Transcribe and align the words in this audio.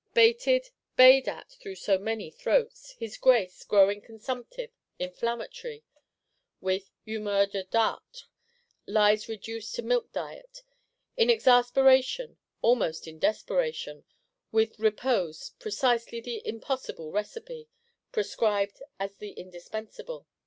Baited, 0.15 0.71
bayed 0.95 1.27
at 1.29 1.51
through 1.51 1.75
so 1.75 1.99
many 1.99 2.31
throats, 2.31 2.93
his 2.97 3.17
Grace, 3.17 3.63
growing 3.63 4.01
consumptive, 4.01 4.71
inflammatory 4.97 5.83
(with 6.59 6.89
humeur 7.05 7.45
de 7.45 7.63
dartre), 7.65 8.23
lies 8.87 9.29
reduced 9.29 9.75
to 9.75 9.83
milk 9.83 10.11
diet; 10.11 10.63
in 11.17 11.29
exasperation, 11.29 12.39
almost 12.63 13.07
in 13.07 13.19
desperation; 13.19 14.03
with 14.51 14.79
"repose," 14.79 15.51
precisely 15.59 16.19
the 16.19 16.41
impossible 16.47 17.11
recipe, 17.11 17.69
prescribed 18.11 18.81
as 18.99 19.13
the 19.17 19.33
indispensable. 19.33 20.25